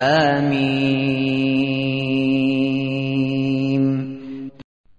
[0.00, 0.64] آمین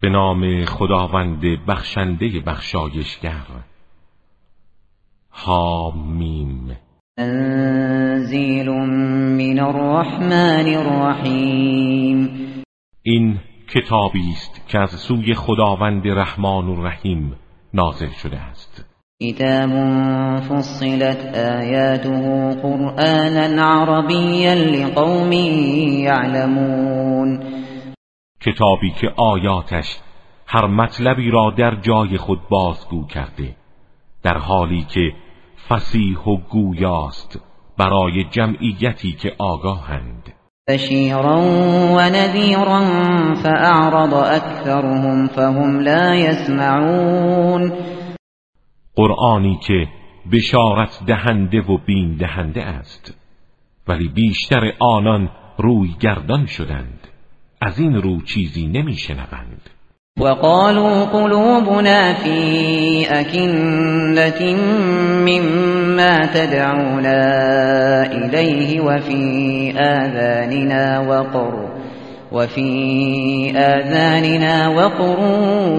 [0.02, 3.45] به نام خداوند بخشنده بخشایشگر.
[5.30, 6.77] حامیم
[7.17, 12.45] تنزیل من الرحمن الرحیم.
[13.08, 17.36] این کتابی است که از سوی خداوند رحمان و رحیم
[17.73, 18.86] نازل شده است.
[19.22, 19.70] کتاب
[20.40, 25.31] فصلت آیاته قرآنا عربیا لقوم
[26.02, 27.39] یعلمون.
[28.42, 29.97] کتابی که آیاتش
[30.47, 33.56] هر مطلبی را در جای خود بازگو کرده
[34.23, 35.12] در حالی که
[35.69, 37.40] فسیح و گویاست
[37.78, 40.34] برای جمعیتی که آگاهند.
[40.67, 41.41] بشیرا
[41.95, 42.81] و نذیرا
[43.44, 47.72] فاعرض اکثرهم فهم لا يسمعون
[48.95, 49.88] قرآنی که
[50.31, 53.17] بشارت دهنده و بین دهنده است
[53.88, 57.07] ولی بیشتر آنان روی گردان شدند
[57.61, 59.69] از این رو چیزی نمیشنوند.
[60.19, 62.39] وقالوا قلوبنا في
[63.11, 64.55] أكنة
[65.27, 67.22] مما تدعونا
[68.11, 71.69] إليه وفي آذاننا وقر
[72.31, 72.72] وفي
[73.57, 75.19] آذاننا وقر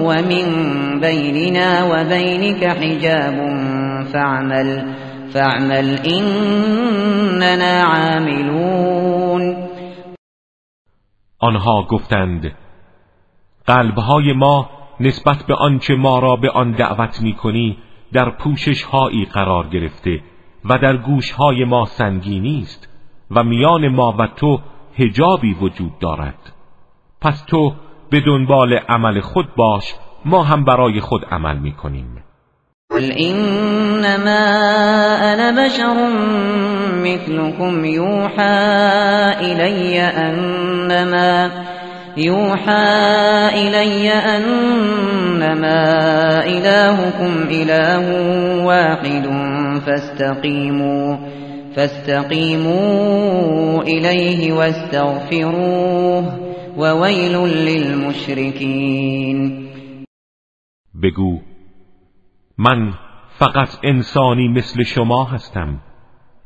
[0.05, 0.45] ومن
[0.99, 3.37] بيننا وبينك حجاب
[4.13, 4.93] فاعمل
[5.33, 9.67] فاعمل إننا عاملون.
[11.43, 12.66] آنها گفتند
[13.67, 17.77] قلبهای ما نسبت به آنچه ما را به آن دعوت می کنی
[18.13, 20.19] در پوشش هایی قرار گرفته
[20.65, 22.89] و در گوش های ما سنگینی است
[23.31, 24.59] و میان ما و تو
[24.97, 26.53] هجابی وجود دارد.
[27.21, 27.73] پس تو
[28.09, 29.95] به دنبال عمل خود باش
[30.25, 32.23] ما هم برای خود عمل می کنیم
[32.89, 34.39] قل انما
[35.21, 36.09] انا بشر
[37.03, 38.43] مثلكم يوحى
[39.41, 41.49] الي انما
[42.17, 45.83] يوحى إلي أنما
[46.45, 48.05] إلهكم إله
[48.65, 49.25] واحد
[49.85, 51.17] فاستقيموا
[51.75, 52.97] فاستقيموا
[53.83, 56.23] إليه واستغفروه
[56.77, 57.35] وويل
[57.67, 59.39] للمشركين.
[60.93, 61.39] بگو
[62.57, 62.93] من
[63.37, 65.79] فقط انسانی مثل شما هستم.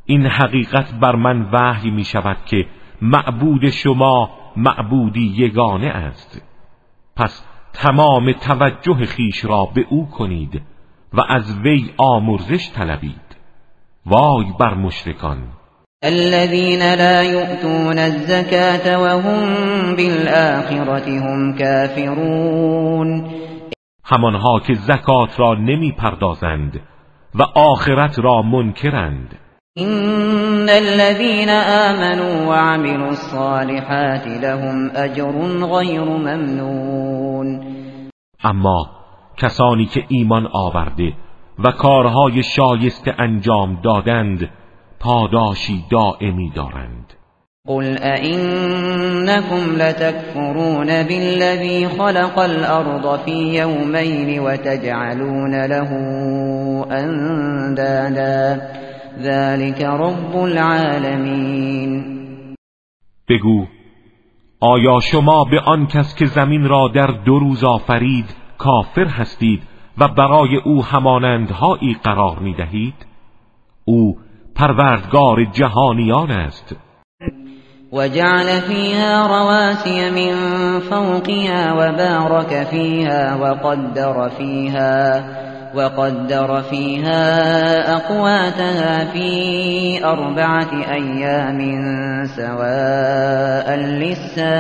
[0.06, 2.66] این حقیقت بر من وحی می شود که
[3.02, 6.42] معبود شما معبودی یگانه است.
[7.16, 10.62] پس تمام توجه خیش را به او کنید
[11.14, 13.36] و از وی آمرزش طلبید.
[14.06, 15.38] وای بر مشرکان!
[16.04, 23.26] الذين لا يؤتون الزكاة وهم بالآخرة هم كافرون
[24.06, 26.80] همانها که زکات را نمی پردازند
[27.36, 29.36] و آخرت را منکرند.
[29.78, 35.32] إن الذين آمنوا وعملوا الصالحات لهم أجر
[35.66, 37.62] غير ممنون
[38.44, 38.86] اما
[39.38, 41.14] کسانی که ایمان آورده
[41.60, 44.50] و کارهای شایسته انجام دادند
[45.00, 47.14] پاداشی دائمی دارند.
[47.68, 55.90] قل أئنكم لتكفرون بالذي خلق الأرض في يومين وتجعلون له
[56.92, 58.62] أندادا
[59.22, 62.04] ذلك رب العالمین
[63.30, 63.66] بگو
[64.60, 69.64] آیا شما به آن کس که زمین را در دو روز آفرید کافر هستید
[69.98, 73.06] و برای او همانندهایی قرار می دهید؟
[73.86, 74.18] او
[74.56, 76.76] پروردگار جهانیان است
[77.94, 80.40] وجعل فيها رواسي من
[80.80, 85.24] فوقها وبارك فيها وقدر فيها
[85.76, 87.24] وقدر فيها
[87.96, 91.60] أقواتها في أربعة أيام
[92.26, 94.52] سواء للسائلين.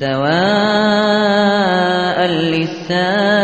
[0.00, 1.34] سواء
[2.26, 3.34] للسائلين.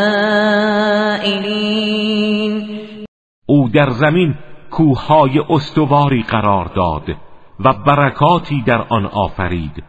[3.47, 4.35] او در زمین
[4.71, 7.17] کوههای استواری قرار داد
[7.61, 9.85] و برکاتی در آن آفرید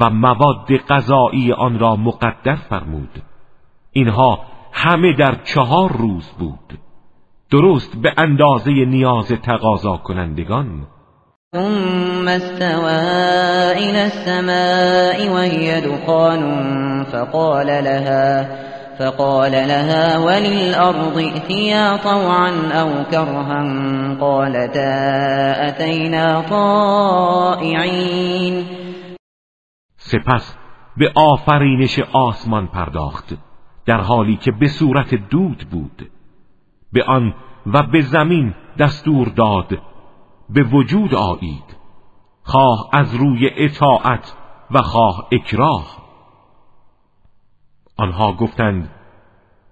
[0.00, 3.22] و مواد غذایی آن را مقدر فرمود.
[3.96, 4.38] اینها
[4.72, 6.78] همه در چهار روز بود.
[7.50, 10.86] درست به اندازه نیاز تقاضا کنندگان.
[11.54, 12.90] ثم استوى
[13.72, 18.48] إلى السماء وهي دخان فقال لها
[18.98, 23.62] فقال لها وللأرض ائتيا طوعا أو كرها
[24.20, 26.40] قالتا أتينا
[27.60, 27.84] طائعين.
[29.96, 30.56] سپس
[30.96, 33.34] به آفرینش آسمان پرداخت.
[33.86, 36.10] در حالی که به صورت دود بود.
[36.92, 37.34] به آن
[37.66, 39.78] و به زمین دستور داد.
[40.50, 41.76] به وجود آیید.
[42.42, 44.34] خواه از روی اطاعت
[44.70, 46.04] و خواه اکراه.
[47.96, 48.90] آنها گفتند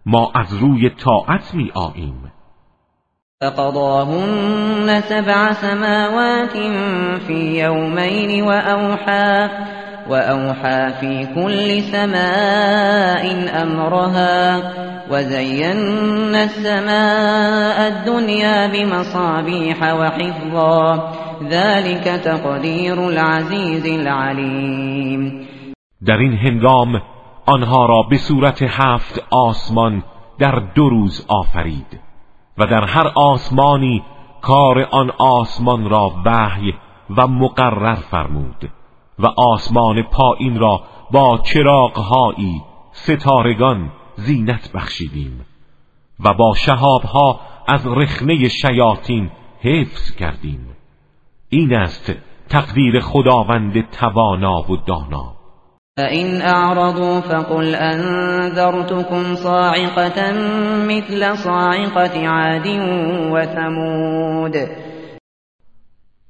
[0.06, 2.32] ما از روی طاعت می آییم.
[3.40, 6.56] فقضاهن سبع سماوات
[7.26, 9.48] في يومين وأوحى
[10.08, 13.24] وأوحى في كل سماء
[13.62, 14.62] أمرها
[15.10, 21.12] وزينا السماء الدنيا بمصابيح وحفظا.
[21.50, 25.46] ذلك تقدير العزيز العليم.
[26.06, 27.02] در این هنگام
[27.46, 30.02] آنها را به صورت هفت آسمان
[30.38, 32.00] در دو روز آفرید
[32.58, 34.02] و در هر آسمانی
[34.42, 36.74] کار آن آسمان را وحی
[37.16, 38.70] و مقرر فرمود.
[39.18, 40.80] و آسمان پایین را
[41.10, 42.62] با چراغهایی
[42.92, 45.46] ستارگان زینت بخشیدیم
[46.24, 49.30] و با شهابها از رخنه شیاطین
[49.60, 50.68] حفظ کردیم.
[51.48, 52.12] این است
[52.48, 55.32] تقدیر خداوند توانا و دانا.
[55.96, 60.32] فإن أعرضوا فقل أنذرتكم صاعقة
[60.88, 62.66] مثل صاعقة عاد
[63.32, 64.56] وثمود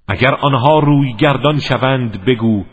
[0.08, 2.64] اگر آنها روی گردان شوند بگو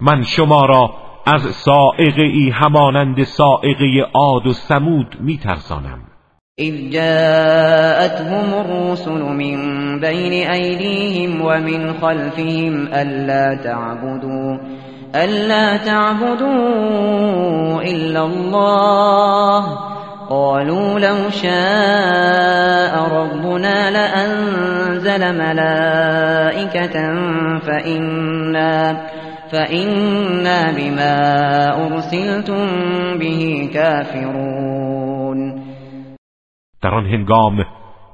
[0.00, 0.90] من شما را
[1.26, 5.98] از سائقه ای همانند سائقه عاد و سمود میترسانم.
[6.58, 9.56] اذ جاءتهم الرسل من
[10.00, 14.58] بین ایدیهم ومن خلفهم ألا تعبدوا
[15.14, 16.50] ألا تعبدوا
[17.82, 19.64] إلا الله.
[20.30, 23.90] قالوا لو شاء ربنا
[25.18, 26.96] لأنزل ملائكة
[27.58, 29.06] فإنا,
[29.52, 31.16] فإنا بما
[31.86, 32.66] أرسلتم
[33.18, 35.60] به كافرون.
[36.82, 37.64] در آن هنگام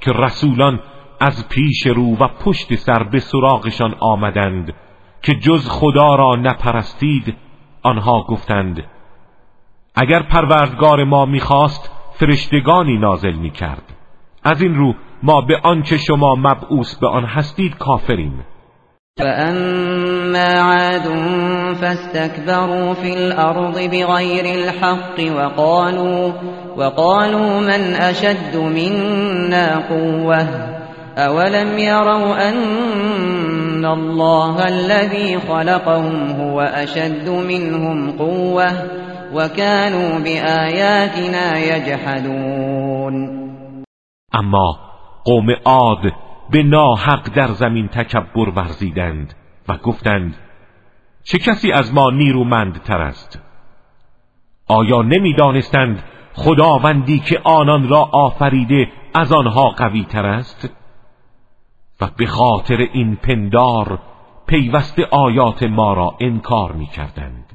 [0.00, 0.80] که رسولان
[1.20, 4.74] از پیش رو و پشت سر به سراغشان آمدند
[5.22, 7.36] که جز خدا را نپرستید
[7.82, 8.82] آنها گفتند
[9.94, 13.82] اگر پروردگار ما می‌خواست فرشتگانی نازل می‌کرد.
[14.44, 18.44] از این رو ما به آنچه شما مبعوث به آن هستید کافریم
[19.18, 21.08] فأما عاد
[21.80, 26.32] فاستكبروا في الأرض بغير الحق وقالوا,
[26.76, 30.48] وقالوا من أشد منا قوة؟
[31.18, 32.56] أولم يروا أن
[33.76, 38.66] ان الله الذي خلقهم هو اشد منهم قوه؟
[39.34, 43.14] وكانوا بآياتنا يجحدون.
[44.34, 44.85] اما
[45.26, 46.12] قوم عاد
[46.50, 49.34] به ناحق در زمین تکبر ورزیدند
[49.68, 50.36] و گفتند
[51.24, 53.42] چه کسی از ما نیرومندتر است؟
[54.68, 56.02] آیا نمی‌دانستند
[56.34, 60.70] خداوندی که آنان را آفریده از آنها قوی تر است؟
[62.00, 63.98] و به خاطر این پندار
[64.46, 67.45] پیوست آیات ما را انکار می کردند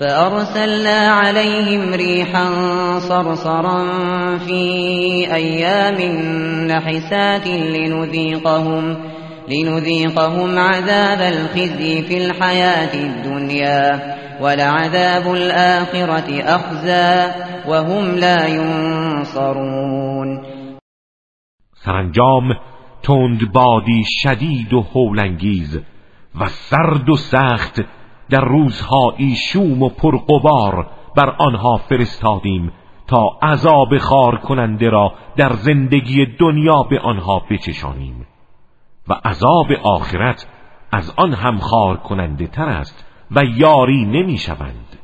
[0.00, 2.48] فأرسلنا عليهم ريحا
[2.98, 3.78] صرصرا
[4.38, 4.64] في
[5.34, 5.98] أيام
[6.66, 8.96] نحسات لنذيقهم
[9.48, 17.32] لنذيقهم عذاب الخزي في الحياة الدنيا ولعذاب الآخرة أخزى
[17.68, 20.28] وهم لا ينصرون.
[21.84, 22.54] سرانجام
[23.02, 25.80] تند بادی شدید و هولانگیز
[26.40, 27.80] و سرد و سخت
[28.30, 32.72] در روزهایی شوم و پرقبار بر آنها فرستادیم
[33.06, 38.26] تا عذاب خار کننده را در زندگی دنیا به آنها بچشانیم
[39.08, 40.46] و عذاب آخرت
[40.92, 44.98] از آن هم خار کننده تر است و یاری نمی شوند.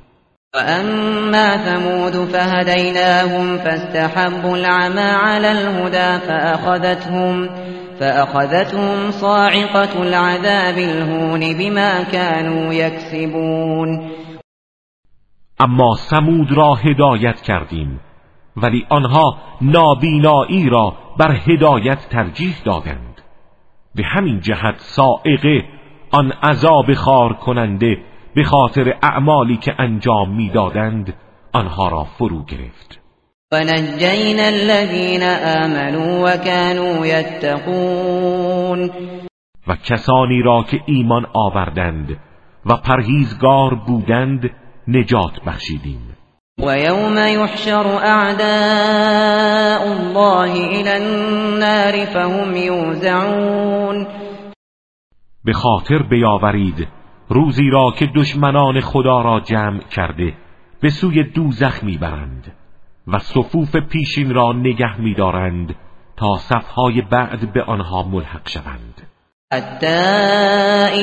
[0.54, 7.48] وأما ثمود فهديناهم فاستحبوا العمى على الهدى فأخذتهم
[8.00, 14.10] فأخذتهم صاعقة العذاب الهون بما كانوا يكسبون.
[15.60, 18.00] اما سمود را هدایت کردیم
[18.56, 23.20] ولی آنها نابینایی را بر هدایت ترجیح دادند.
[23.94, 25.64] به همین جهت سائقه
[26.12, 27.98] آن عذاب خار کننده
[28.34, 31.14] به خاطر اعمالی که انجام می‌دادند
[31.52, 32.99] آنها را فرو گرفت.
[33.52, 38.90] ونجينا الذين آمنوا وكانوا يتقون.
[39.66, 42.16] و کسانی را که ایمان آوردند
[42.66, 44.50] و پرهیزگار بودند
[44.88, 46.16] نجات بخشیدیم.
[46.58, 54.06] ويوم يحشر اعداء الله الى النار فهم يوزعون.
[55.44, 56.88] به خاطر بیاورید
[57.28, 60.34] روزی را که دشمنان خدا را جمع کرده
[60.82, 62.59] به سوی دوزخ می‌برند.
[63.12, 65.74] و صفوف پیشین را نگه میدارند
[66.16, 69.02] تا صفهای بعد به آنها ملحق شوند.
[69.52, 69.86] حتی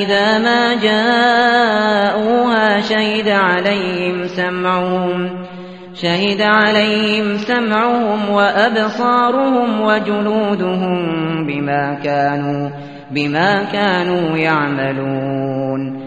[0.02, 5.46] اذا ما جاءوها شهد عليهم سمعهم
[5.94, 12.70] شهد عليهم سمعهم وأبصارهم وجلودهم بما كانوا
[13.14, 16.02] بما كانوا يعملون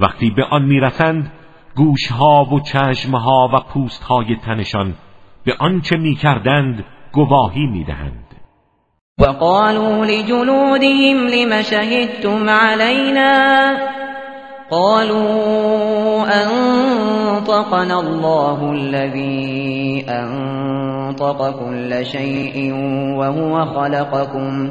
[0.00, 1.32] وقتی به آن می‌رسند
[1.78, 4.94] گوشها و چشمها و پوستهای تنشان
[5.44, 8.24] به آنچه می‌کردند گواهی می‌دهند.
[9.20, 13.76] وقالوا لجلودهم لم شهدتم علينا
[14.70, 22.74] قالوا أنطقنا الله الذي أنطق كل شيء
[23.18, 24.70] وهو خلقكم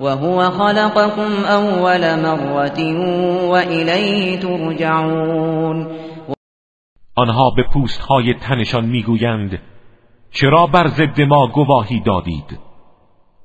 [0.00, 2.80] وهو خلقكم أول مرة
[3.50, 5.86] وإليه ترجعون.
[7.16, 9.58] آنها به پوستهای تنشان می‌گویند
[10.30, 12.58] چرا بر ضد ما گواهی دادید؟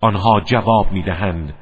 [0.02, 1.54] آنها جواب می‌دهند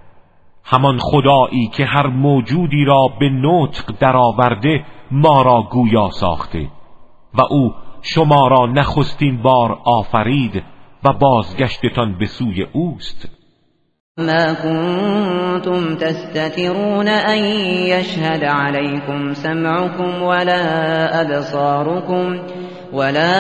[0.64, 6.70] همان خدایی که هر موجودی را به نطق درآورده ما را گویا ساخته
[7.34, 10.64] و او شما را نخستین بار آفرید
[11.04, 13.39] و بازگشتتان به سوی اوست.
[14.20, 17.38] ما كنتم تستترون أن
[17.94, 22.40] يشهد عليكم سمعكم ولا أبصاركم
[22.94, 23.32] ولا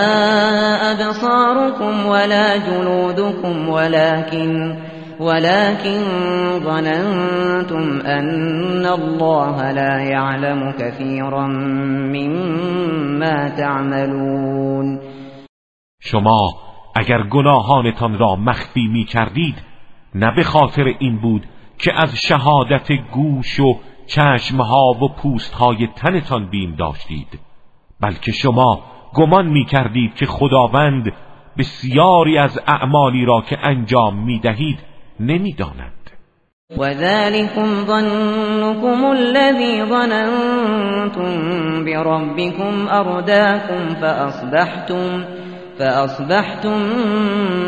[0.92, 4.76] أبصاركم ولا جلودكم ولكن
[5.20, 6.02] ولكن
[6.60, 11.48] ظننتم أن الله لا يعلم كثيرا
[12.16, 15.00] مما تعملون.
[16.00, 16.40] شما
[16.96, 19.69] اگر گناهانتان را مخفی می کردید
[20.16, 21.46] نه به خاطر این بود
[21.78, 27.40] که از شهادت گوش و چشمها و پوستهای تنتان بیم داشتید
[28.02, 28.82] بلکه شما
[29.14, 31.14] گمان می کردید که خداوند
[31.58, 34.80] بسیاری از اعمالی را که انجام می دهید
[35.20, 35.94] نمی داند
[36.78, 41.32] وذلكم ظنكم الذي ظننتم
[41.86, 45.24] بربكم أرداكم فأصبحتم
[45.80, 46.80] فأصبحتم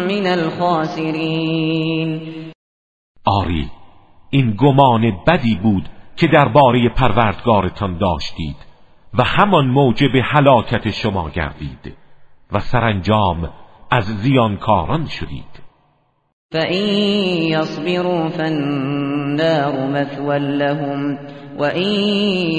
[0.09, 2.21] من الخاسرین
[3.25, 3.71] آری
[4.29, 8.55] این گمان بدی بود که درباره پروردگارتان داشتید
[9.13, 11.97] و همان موجب هلاکت شما گردید
[12.51, 13.49] و سرانجام
[13.91, 15.61] از زیانکاران شدید.
[16.53, 16.83] فَإِن
[17.55, 21.17] يَصْبِرُوا فَالنَّارُ مَثْوًى لَّهُمْ
[21.61, 21.91] وَإِن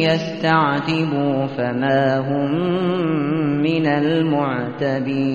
[0.06, 2.50] يَسْتَعْتِبُوا فَمَا هُم
[3.62, 5.32] مِّنَ الْمُعْتَبِينَ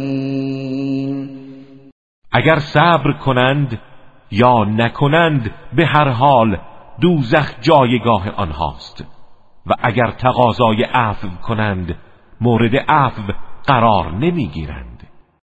[2.31, 3.79] اگر صبر کنند
[4.31, 6.57] یا نکنند به هر حال
[7.01, 9.05] دوزخ جایگاه آنهاست.
[9.67, 11.95] و اگر تقاضای عفو کنند
[12.41, 13.21] مورد عفو
[13.67, 14.86] قرار نمی‌گیرند.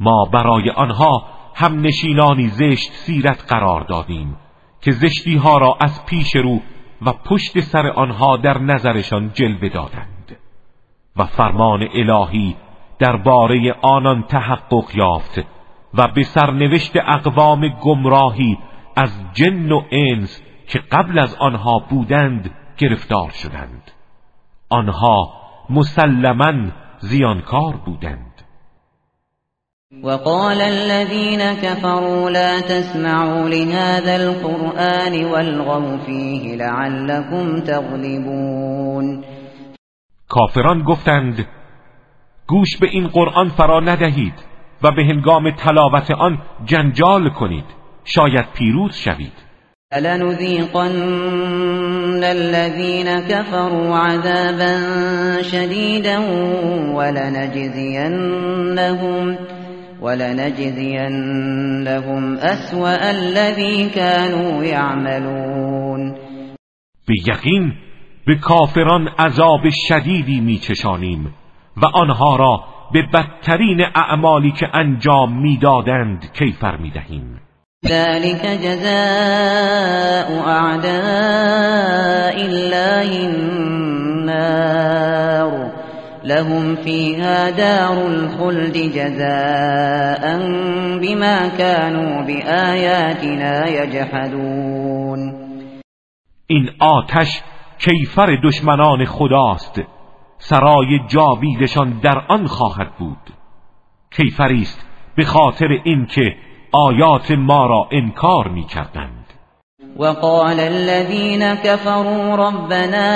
[0.00, 1.24] ما برای آنها
[1.54, 4.36] هم نشینانی زشت سیرت قرار دادیم
[4.80, 6.60] که زشتی ها را از پیش رو
[7.02, 10.36] و پشت سر آنها در نظرشان جلوه دادند
[11.16, 12.56] و فرمان الهی
[12.98, 15.38] درباره آنان تحقق یافت
[15.94, 18.58] و به سرنوشت اقوام گمراهی
[18.96, 23.90] از جن و انس که قبل از آنها بودند گرفتار شدند.
[24.70, 25.32] آنها
[25.70, 28.27] مسلما زیانکار بودند.
[29.92, 39.24] وقال الذين كفروا لا تسمعوا لهذا القرآن والغوا فيه لعلكم تغلبون.
[40.28, 41.46] کافران گفتند
[42.46, 44.34] گوش به این قرآن فرا ندهید
[44.82, 47.64] و به هنگام تلاوت آن جنجال کنید
[48.04, 49.32] شاید پیروز شوید.
[50.00, 50.90] لنذيقن
[52.24, 54.78] الذين كفروا عذابا
[55.42, 56.18] شديدا
[56.94, 58.18] ولنجزينهم
[60.02, 61.58] ولنجزينهم
[62.38, 66.14] أسوأ الذي كانوا يعملون.
[67.08, 67.72] به یقین
[68.26, 71.34] به کافران عذاب شدیدی میچشانیم
[71.76, 77.40] و آنها را به بدترین اعمالی که انجام می‌دادند کیفر می‌دهیم.
[77.86, 83.10] ذلك جزاء اعداء الله
[84.28, 84.68] النار.
[86.24, 90.38] لهم فيها دار الخلد جزاء
[90.98, 95.48] بما كانوا بآياتنا يجحدون.
[96.46, 97.42] این آتش
[97.78, 99.82] کیفر دشمنان خداست.
[100.38, 103.32] سرای جاویدشان در آن خواهد بود.
[104.16, 106.36] کیفری است به خاطر اینکه
[106.72, 109.17] آیات ما را انکار می کردند
[109.98, 113.06] وقال الذين كفروا ربنا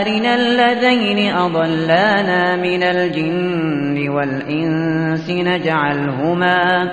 [0.00, 6.90] أرنا الذين أضلانا من الجن والإنس نجعلهما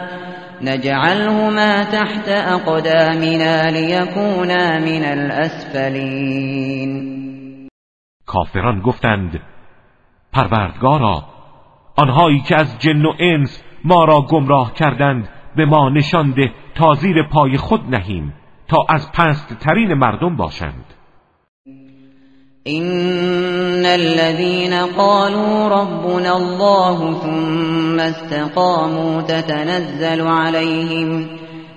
[0.61, 6.91] نجعلهما تحت أقدامنا ليكونا من الأسفلين.
[8.25, 9.39] کافران گفتند
[10.33, 11.23] پروردگارا
[11.97, 16.93] آنهایی که از جن و انس ما را گمراه کردند به ما نشان ده تا
[16.93, 18.33] زیر پای خود نهیم.
[18.69, 20.85] تا از پست ترین مردم باشند.
[22.67, 31.27] ان الذين قالوا ربنا الله ثم استقاموا تتنزل عليهم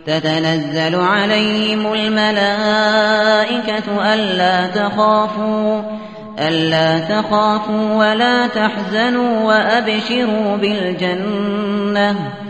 [0.06, 3.34] تتنزل عليهم الملائكة
[4.14, 5.82] ألا تخافوا
[6.38, 12.41] ألا تخافوا ولا تحزنوا وأبشروا بالجنة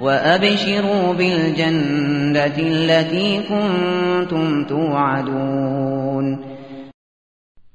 [0.00, 6.38] وأبشروا بالجنة التي كنتم توعدون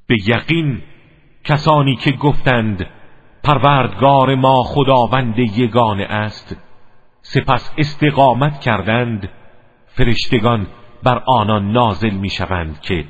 [0.08, 0.82] به یقین
[1.44, 2.86] کسانی که گفتند
[3.44, 6.56] پروردگار ما خداوند یگانه است.
[7.22, 9.30] سپس استقامت کردند.
[9.88, 10.68] فرشتگان
[11.04, 13.06] بر آنان نازل می‌شوند که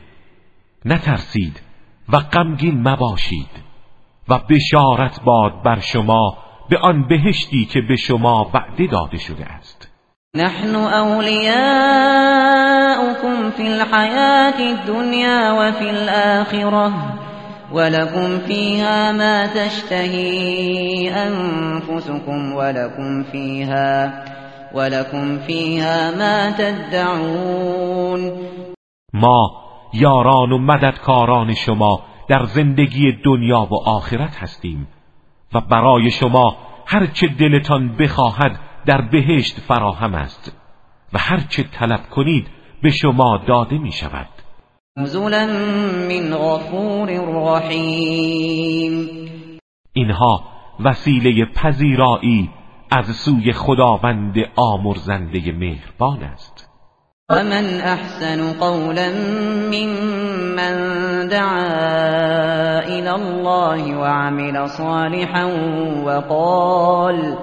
[0.86, 1.62] نترسید
[2.10, 3.63] و غمگین مباشید
[4.30, 6.38] و بشارت باد بر شما
[6.73, 9.91] به آن بهشتی که به شما وعده داده شده است.
[10.36, 11.51] نحن اولیاؤكم
[13.57, 16.93] فی الحیات الدنیا و فی الاخره
[17.73, 24.23] ولكم فيها ما تشتهي أنفسكم ولكم فيها
[24.75, 28.31] ولكم فيها ما تدعون.
[29.13, 29.51] ما
[29.93, 34.88] یاران و مددکاران شما در زندگی دنیا و آخرت هستیم.
[35.54, 40.58] و برای شما هرچه دلتان بخواهد در بهشت فراهم است
[41.13, 42.48] و هرچه طلب کنید
[42.82, 44.28] به شما داده می شود.
[44.98, 45.48] نزولا
[46.10, 47.10] من غفور
[47.60, 49.10] رحیم.
[49.94, 50.44] اینها
[50.80, 52.50] وسیله پذیرایی
[52.92, 56.53] از سوی خداوند آمرزنده مهربان است.
[57.31, 59.09] ومن احسن قولا
[59.71, 60.75] ممن
[61.27, 65.45] دعا الى الله وعمل صالحا
[66.05, 67.38] وقال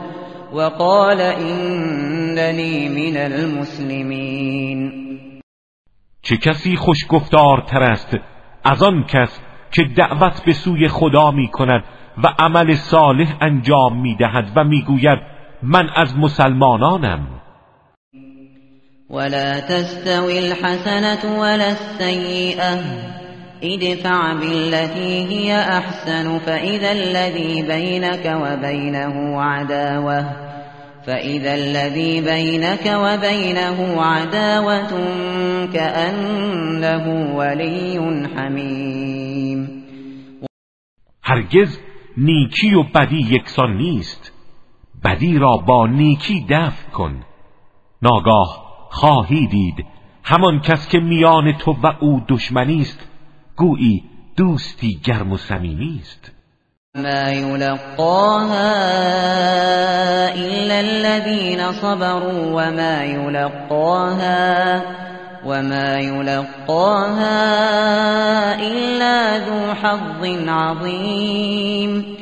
[0.53, 4.93] وقال انني من المسلمين.
[6.23, 8.17] چه کسی خوشگفتارتر است
[8.65, 9.41] از آن کس
[9.73, 11.85] که دعوت به سوی خدا می کند
[12.25, 15.19] و عمل صالح انجام می دهد و می گوید
[15.63, 17.40] من از مسلمانانم.
[19.11, 22.81] ولا تستوي الحسنة ولا السيئة.
[23.63, 30.25] ادفع بالتي هي أحسن فإذا الذي بينك وبينه عداوة.
[31.07, 34.91] فإذا الذي بينك وبينه عداوة
[35.73, 37.99] كأنه ولي
[38.37, 39.81] حميم.
[41.25, 41.79] هرگز
[42.17, 44.33] نیکی و بدی یکسان نیست.
[45.05, 47.25] بدی را با نیکی دفع کن.
[48.03, 49.87] ناگاه خواهی دید.
[50.25, 53.09] همان کس که میان تو و او دشمنی است
[53.57, 54.05] گویی
[54.37, 56.33] دوستی گرم و صمیمی است.
[56.95, 58.71] ما یلقاها
[60.35, 64.83] الا الذين صبروا وما یلقاها
[65.47, 67.31] وما یلقاها
[68.55, 72.17] الا ذو حظ عظیم.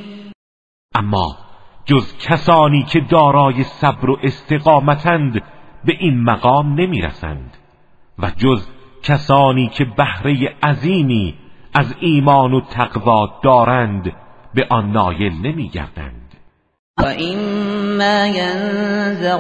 [0.95, 1.37] اما
[1.85, 5.43] جز کسانی که دارای صبر و استقامتند
[5.85, 7.57] به این مقام نمی‌رسند
[8.19, 8.67] و جز
[9.03, 11.35] کسانی که بهره عظیمی
[11.75, 14.13] از ایمان و تقوا دارند
[14.55, 16.35] به آن نایل نمیگردند.
[16.99, 19.35] و اما ینزغنك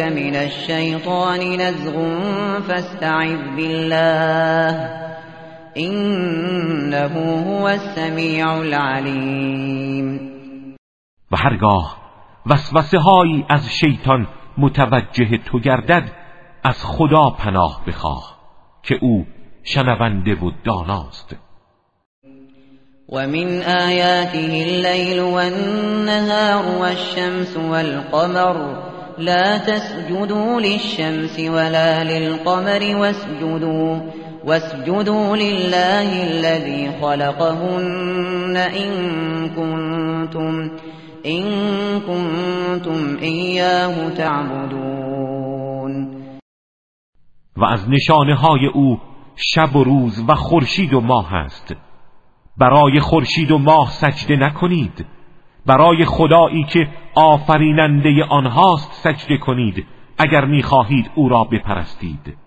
[0.00, 1.94] من الشیطان نزغ
[2.60, 4.90] فاستعذ بالله
[5.76, 10.20] انه هو السمیع العلیم.
[11.32, 11.96] و هرگاه
[12.46, 14.26] وسوسه هایی از شیطان
[14.58, 16.10] متوجه تو گردد
[16.64, 18.38] از خدا پناه بخواه
[18.82, 19.26] که او
[19.62, 21.36] شنونده و داناست.
[23.08, 28.76] ومن آياته الليل والنهار والشمس والقمر
[29.18, 34.00] لا تسجدوا للشمس ولا للقمر واسجدوا
[34.44, 38.90] واسجدوا لله الذي خلقهن إن
[39.48, 40.70] كنتم
[41.26, 45.54] إن كنتم إياه تعبدون.
[47.56, 49.00] و از نشانه های او
[49.36, 51.76] شب و روز و خورشید و ماه است.
[52.58, 55.06] برای خورشید و ماه سجده نکنید.
[55.66, 59.86] برای خدایی که آفریننده آنهاست سجده کنید
[60.18, 62.43] اگر می‌خواهید او را بپرستید.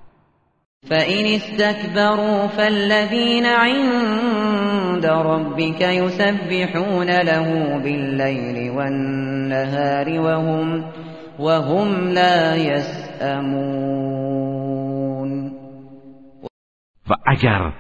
[0.89, 10.83] فَإِنِ اسْتَكْبَرُوا فَالَّذِينَ عِندَ رَبِّكَ يُسَبِّحُونَ لَهُ بِاللَّيْلِ وَالنَّهَارِ وَهُمْ
[11.39, 13.77] وَهُمْ لَا يَسْأَمُونَ.
[17.09, 17.73] و اگر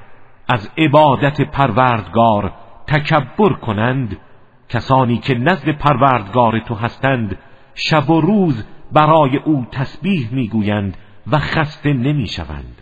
[0.49, 2.51] از عبادت پروردگار
[2.87, 4.17] تکبر کنند
[4.69, 7.37] کسانی که نزد پروردگار تو هستند
[7.75, 10.97] شب و روز برای او تسبیح می‌گویند
[11.31, 12.81] و خسته نمی‌شوند.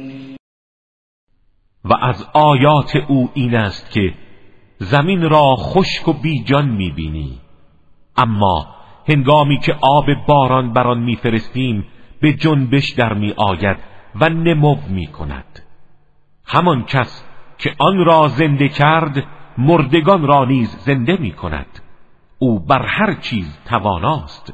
[1.85, 4.13] و از آیات او این است که
[4.77, 7.39] زمین را خشک و بیجان می‌بینی.
[8.17, 8.67] اما
[9.07, 11.87] هنگامی که آب باران بر آن میفرستیم
[12.21, 13.77] به جنبش در می آید
[14.15, 15.59] و نمو می کند
[16.45, 17.25] همان کس
[17.57, 19.23] که آن را زنده کرد
[19.57, 21.79] مردگان را نیز زنده می کند
[22.39, 24.53] او بر هر چیز تواناست.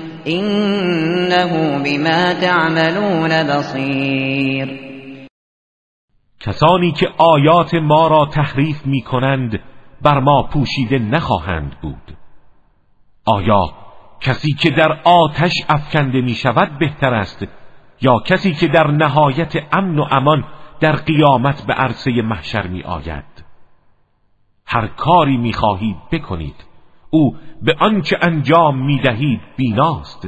[0.25, 4.79] انه بما تعملون بصیر
[6.39, 9.59] کسانی که آیات ما را تحریف می کنند
[10.01, 12.17] بر ما پوشیده نخواهند بود.
[13.25, 13.73] آیا
[14.21, 17.45] کسی که در آتش افکنده می شود بهتر است
[18.01, 20.43] یا کسی که در نهایت امن و امان
[20.79, 23.45] در قیامت به عرصه محشر می آید
[24.65, 26.70] هر کاری می خواهید بکنید.
[27.11, 30.27] او به آنچه انجام می‌دهید بیناست.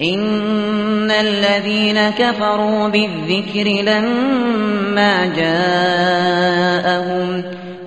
[0.00, 6.50] ان الذين كفروا بالذكر لما جاءهم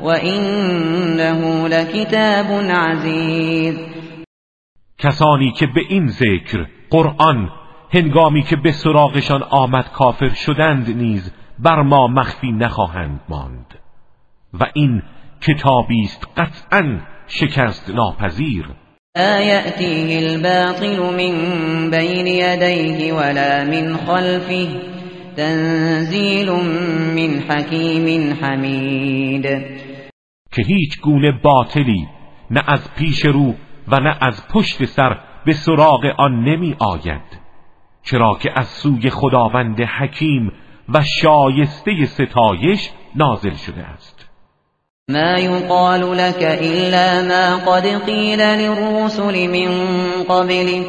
[0.02, 3.80] وانه لكتاب عزیز
[4.98, 7.50] کسانی که به این ذکر قرآن
[7.94, 13.80] هنگامی که به سراغشان آمد کافر شدند نیز بر ما مخفی نخواهند ماند.
[14.54, 15.02] و این
[15.42, 18.66] کتابی است قطعا شکست ناپذیر.
[19.16, 24.68] آیأتیه الباطل من بین یدیه ولا من خلفه
[25.38, 26.52] تنزیل
[27.16, 29.46] من حکیم حمید
[30.52, 32.08] که هیچ گونه باطلی
[32.52, 33.54] نه از پیش رو
[33.88, 37.44] و نه از پشت سر به سراغ آن نمی آید.
[38.04, 40.52] چرا که از سوی خداوند حکیم
[40.90, 44.13] و شایسته ستایش نازل شده است.
[45.10, 49.70] ما يقال لك إلا ما قد قيل للرسل من
[50.30, 50.88] قبلك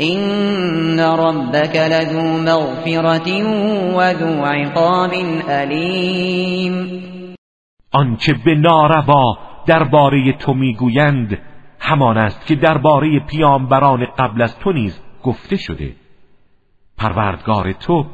[0.00, 3.28] إن ربك لذو مغفرة
[3.96, 5.12] وذو عقاب
[5.48, 7.00] أليم
[7.92, 11.38] آنچه به ناروا درباره تو می‌گویند
[11.80, 15.94] همان است که درباره پیامبران قبل از تو نیز گفته شده.
[16.98, 18.06] پروردگار تو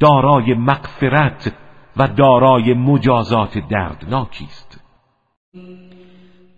[0.00, 1.52] دارای مغفرت
[1.96, 4.63] و دارای مجازات دردناکی است.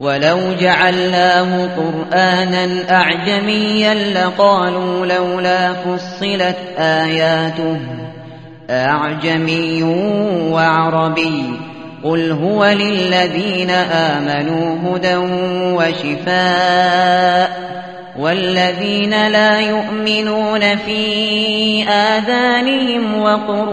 [0.00, 7.80] ولو جعلناه قرآنا أعجميا لقالوا لولا فصلت آياته.
[8.70, 9.82] أعجمي
[10.52, 11.44] وعربي
[12.04, 15.16] قل هو للذين آمنوا هدى
[15.76, 17.66] وشفاء
[18.18, 23.68] والذين لا يؤمنون في آذانهم وقر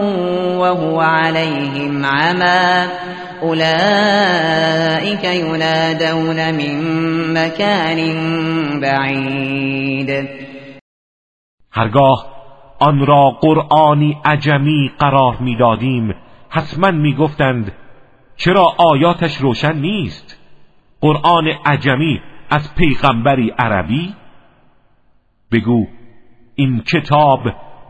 [0.58, 2.86] وهو عليهم عمى.
[3.44, 6.82] اولئك ینادون من
[7.38, 8.00] مکان
[8.80, 10.28] بعید
[11.70, 12.26] هرگاه
[12.78, 16.14] آن را قرآنی عجمی قرار می‌دادیم
[16.48, 17.72] حتما می‌گفتند
[18.36, 20.40] چرا آیاتش روشن نیست؟
[21.00, 24.14] قرآن عجمی از پیغمبری عربی؟
[25.52, 25.86] بگو
[26.54, 27.40] این کتاب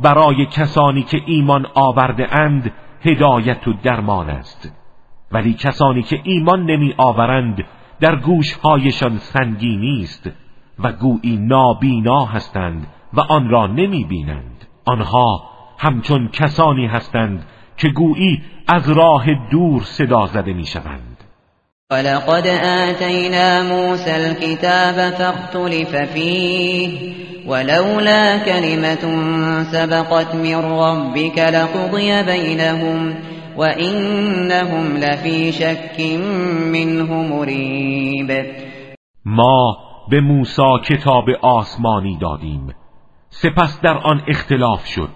[0.01, 4.84] برای کسانی که ایمان آورده اند هدایت و درمان است.
[5.35, 7.65] ولی کسانی که ایمان نمی آورند
[8.01, 10.31] در گوشهایشان سنگینی است
[10.79, 14.67] و گویی نابینا هستند و آن را نمی بینند.
[14.85, 15.43] آنها
[15.79, 21.25] همچون کسانی هستند که گویی از راه دور صدا زده می شوند.
[21.93, 22.47] ولقد
[22.89, 27.15] آتينا موسى الكتاب فاختلف فيه
[27.47, 29.05] ولولا كلمة
[29.73, 33.15] سبقت من ربك لقضي بينهم
[33.57, 36.01] وإنهم لفي شك
[36.73, 38.47] منه مريب.
[39.25, 39.77] ما
[40.11, 42.75] به موسی کتاب آسمانی دادیم.
[43.29, 45.11] سپس در آن اختلاف شد.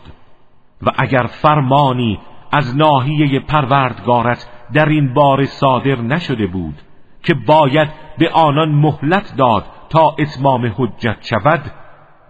[0.83, 2.19] و اگر فرمانی
[2.53, 6.75] از ناحیه پروردگارت در این بار صادر نشده بود
[7.23, 11.61] که باید به آنان مهلت داد تا اتمام حجت شود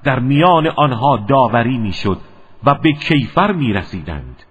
[0.05, 2.19] در میان آنها داوری می‌شد
[2.65, 4.43] و به کیفر می رسیدند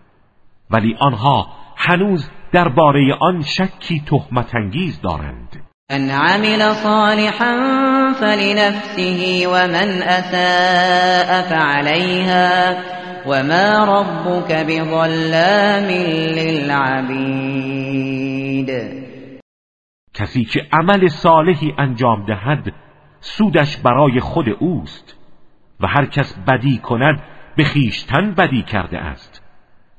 [0.71, 5.63] ولی آنها هنوز درباره آن شکی تهمت انگیز دارند.
[5.89, 7.55] ان عمل صالحا
[8.13, 12.75] فلنفسه ومن اساء فعليها
[13.27, 15.89] وما ربك بظلام
[16.35, 17.67] للعبید
[20.13, 22.73] کسی که عمل صالحی انجام دهد
[23.19, 25.15] سودش برای خود اوست
[25.79, 27.23] و هر کس بدی کند
[27.57, 29.46] به خیشتن بدی کرده است.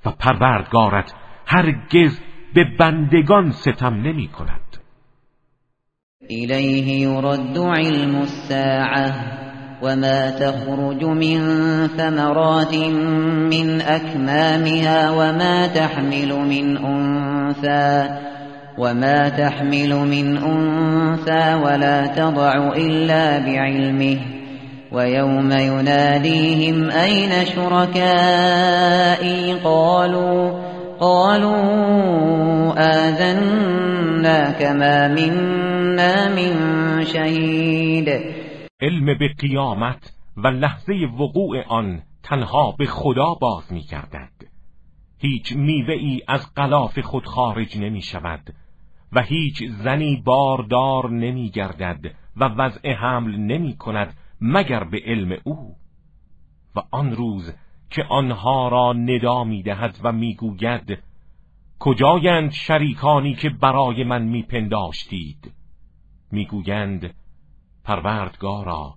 [0.07, 1.15] و پروردگارت
[1.47, 2.19] هرگز
[2.55, 4.79] به بندگان ستم نمی کند.
[6.31, 9.15] الیه یرد علم الساعه
[9.83, 11.39] وما تخرج من
[11.87, 12.75] ثمرات
[13.55, 18.09] من أكمامها وما تحمل من أنثى
[18.79, 24.38] وما تحمل من أنثى ولا تضع إلا بعلمه
[24.93, 30.69] ويوم يناديهم أين شركائي قالوا
[31.01, 31.59] قالوا
[32.79, 36.55] آذناك ما منا من
[37.05, 38.09] شهيد
[38.83, 44.33] علم به قیامت و لحظه وقوع آن تنها به خدا باز می گردد.
[45.19, 48.55] هیچ میوه ای از قلاف خود خارج نمی شود
[49.13, 52.01] و هیچ زنی باردار نمی گردد
[52.37, 55.77] و وضع حمل نمی کند مگر به علم او؟
[56.77, 57.55] و آن روز
[57.91, 60.99] که آنها را ندا می دهد و می گوید
[61.79, 65.53] کجایند شریکانی که برای من می پنداشتید
[66.33, 67.15] می گویند
[67.85, 68.95] پروردگارا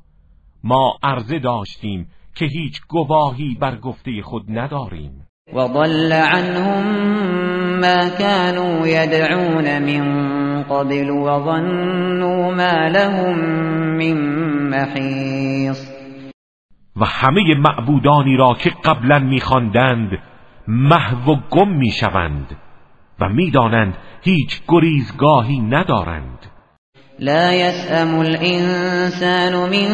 [0.63, 5.27] ما عرضه داشتیم که هیچ گواهی بر گفته خود نداریم.
[5.53, 13.39] و ضل عنهم ما كانوا يدعون من قبل وظنوا ما لهم
[13.97, 14.17] من
[14.69, 15.91] محیص
[16.95, 20.09] و همه معبودانی را که قبلا میخواندند
[20.67, 22.55] محو و گم می‌شوند
[23.19, 26.37] و می‌دانند هیچ گریزگاهی ندارند.
[27.19, 29.87] لا يسأم الإنسان من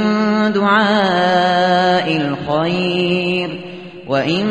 [0.52, 3.50] دعاء الخير
[4.08, 4.46] وإن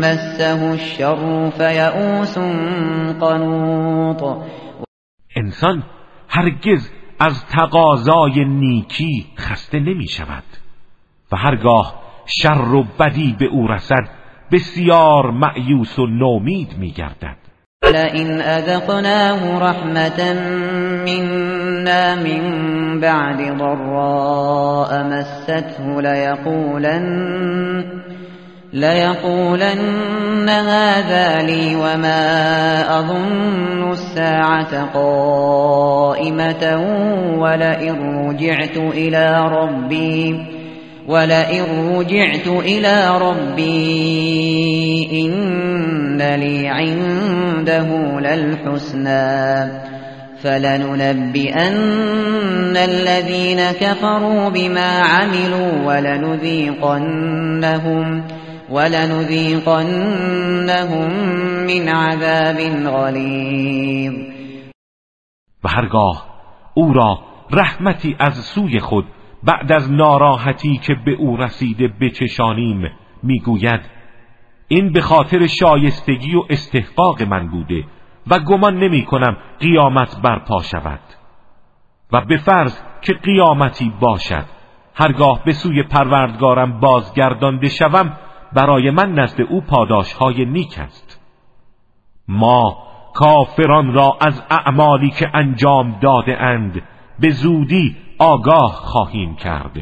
[0.00, 2.38] مسه الشر فيئوس
[3.20, 4.22] قنوط.
[5.36, 5.82] انسان
[6.28, 6.90] هرگز
[7.20, 10.42] از تقاضای نیکی خسته نمی شود
[11.32, 14.08] و هرگاه شر و بدی به او رسد
[14.52, 17.36] بسیار معیوس و نومید می گردد
[17.84, 20.32] لئن أذقناه رحمة
[21.06, 27.02] منا من بعد ضراء مسته ليقولن
[28.72, 36.64] ليقولن هذا لي وما أظن الساعة قائمة
[37.38, 40.46] ولئن رجعت إلى ربي
[41.08, 41.64] ولئن
[41.96, 49.82] رجعت إلى ربي إن لي عنده للحسنى
[50.42, 51.76] فلننبئن
[52.76, 57.02] الذين كفروا بما عملوا ولنذيقنهم
[58.72, 60.32] ولنذيقنهم
[61.66, 62.58] من عذاب
[62.96, 64.14] غلیظ
[65.64, 66.26] و هرگاه
[66.74, 67.18] او را
[67.50, 69.04] رحمتی از سوی خود
[69.42, 72.90] بعد از ناراحتی که به او رسیده بچشانیم
[73.22, 73.80] می‌گوید
[74.68, 77.84] این به خاطر شایستگی و استحقاق من بوده
[78.26, 81.00] و گمان نمی کنم قیامت برپا شود.
[82.12, 84.44] و به فرض که قیامتی باشد
[84.94, 88.16] هرگاه به سوی پروردگارم بازگردانده شوم
[88.54, 91.20] برای من نزد او پاداش های نیک است.
[92.28, 96.82] ما کافران را از اعمالی که انجام داده اند
[97.20, 99.76] به زودی آگاه خواهیم کرد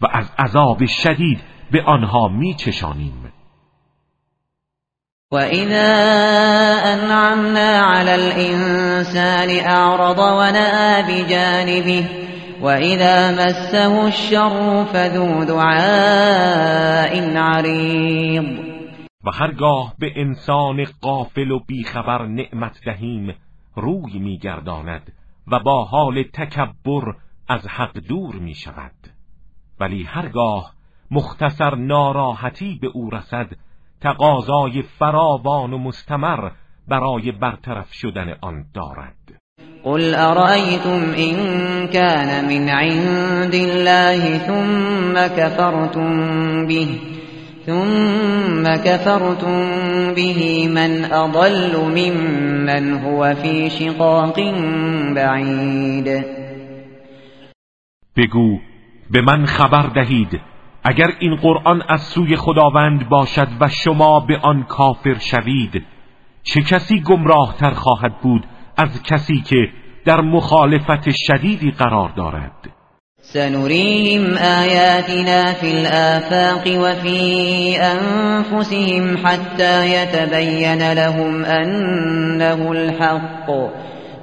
[0.00, 3.32] و از عذاب شدید به آنها می چشانیم
[5.32, 5.92] وَإِذَا
[6.84, 12.21] أَنْعَمْنَا عَلَى الْإِنسَانِ أَعْرَضَ وَنَأَىٰ بِجَانِبِهِ
[12.62, 18.58] وَإِذَا مَسَّهُ الشَّرُّ فَذُو دُعَاءٍ عَرِيضٍ.
[19.24, 23.34] و هرگاه به انسان قافل و بیخبر نعمت دهیم
[23.76, 25.12] روی میگرداند
[25.46, 27.14] و با حال تکبر
[27.48, 28.94] از حق دور می شود
[29.80, 30.72] ولی هرگاه
[31.10, 33.46] مختصر ناراحتی به او رسد
[34.00, 36.50] تقاضای فراوان و مستمر
[36.88, 39.41] برای برطرف شدن آن دارد.
[39.84, 41.34] قل ارأيتم إن
[41.88, 46.88] كان من عند الله ثم كفرتم به
[47.66, 49.60] ثم كفرتم
[50.14, 54.36] به من أضل ممن هو في شقاق
[55.16, 56.24] بعید
[58.16, 58.58] بگو
[59.10, 60.40] به من خبر دهید.
[60.84, 65.82] اگر این قرآن از سوی خداوند باشد و شما به آن کافر شوید
[66.42, 68.46] چه کسی گمراه تر خواهد بود
[68.82, 69.68] از کسی که
[70.04, 72.52] در مخالفت شدیدی قرار دارد.
[73.16, 83.50] سنريهم آياتنا في الآفاق وفي أنفسهم حتى يتبين لهم أنه الحق.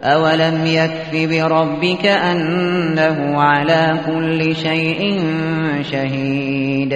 [0.03, 5.21] اولم يكف بربك انه على كل شيء
[5.83, 6.93] شهید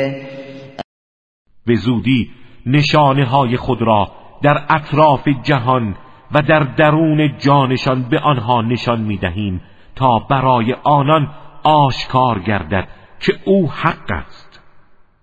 [1.67, 2.29] به زودی
[2.65, 4.11] نشانه های خود را
[4.43, 5.95] در اطراف جهان
[6.33, 9.61] و در درون جانشان به آنها نشان می دهیم
[9.95, 11.27] تا برای آنان
[11.63, 12.87] آشکار گردد
[13.19, 14.61] که او حق است.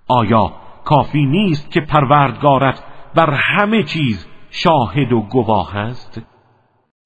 [0.09, 0.53] آیا
[0.85, 2.83] کافی نیست که پروردگارت
[3.14, 6.20] بر همه چیز شاهد و گواه است؟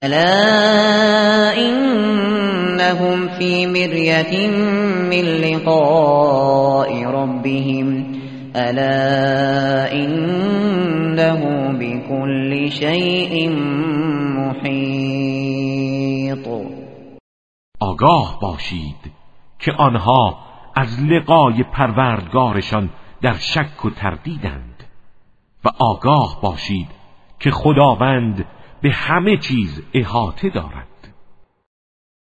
[0.02, 4.48] الا انهم في مرية
[5.10, 8.04] من لقاء ربهم.
[8.54, 11.44] الا انه
[12.04, 13.50] بكل شيء
[14.36, 15.64] محيط.
[17.80, 19.12] آگاه باشید
[19.58, 20.38] که آنها
[20.76, 22.90] از لقای پروردگارشان
[23.22, 24.84] در شک و تردیدند.
[25.64, 26.88] و آگاه باشید
[27.40, 28.46] که خداوند
[28.82, 30.88] به همه چیز احاطه دارد.